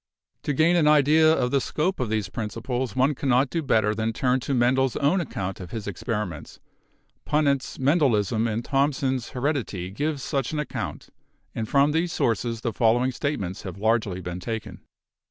[0.41, 4.13] To gain an idea of the scope of these principles one cannot do better than
[4.13, 6.59] turn to Mendel's own account of his experiments.
[7.23, 11.09] Punnett's 'Mendelism' and Thomson's 'He redity' give such an account,
[11.53, 14.79] and from these sources the following statements have largely been taken.